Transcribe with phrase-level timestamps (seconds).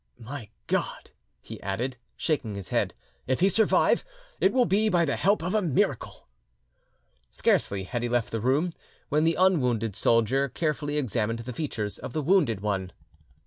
[0.17, 1.11] "My God!"
[1.43, 2.95] he added, shaking his head,
[3.27, 4.03] "if he survive,
[4.39, 6.27] it will be by the help of a miracle."
[7.29, 8.71] Scarcely had he left the room,
[9.09, 12.93] when the unwounded soldier carefully examined the features of the wounded one.